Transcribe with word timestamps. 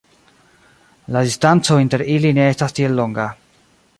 La 1.15 1.21
distanco 1.27 1.77
inter 1.83 2.05
ili 2.15 2.33
ne 2.39 2.49
estas 2.55 2.75
tiel 2.79 2.99
longa. 3.03 3.29